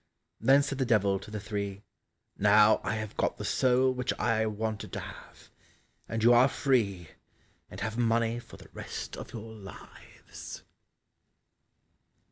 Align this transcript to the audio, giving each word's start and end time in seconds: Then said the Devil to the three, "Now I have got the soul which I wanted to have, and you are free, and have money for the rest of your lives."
Then 0.39 0.63
said 0.63 0.79
the 0.79 0.83
Devil 0.87 1.19
to 1.19 1.29
the 1.29 1.39
three, 1.39 1.83
"Now 2.35 2.81
I 2.83 2.95
have 2.95 3.15
got 3.17 3.37
the 3.37 3.45
soul 3.45 3.93
which 3.93 4.11
I 4.17 4.47
wanted 4.47 4.91
to 4.93 4.99
have, 4.99 5.51
and 6.09 6.23
you 6.23 6.33
are 6.33 6.47
free, 6.47 7.09
and 7.69 7.81
have 7.81 7.99
money 7.99 8.39
for 8.39 8.57
the 8.57 8.69
rest 8.73 9.15
of 9.15 9.31
your 9.31 9.53
lives." 9.53 10.63